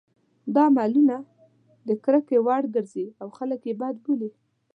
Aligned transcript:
دا 0.55 0.61
عملونه 0.71 1.15
د 1.87 1.89
کرکې 2.03 2.37
وړ 2.45 2.63
وګرځي 2.67 3.05
او 3.21 3.27
خلک 3.37 3.61
یې 3.69 3.73
بد 3.81 3.95
بولي. 4.03 4.29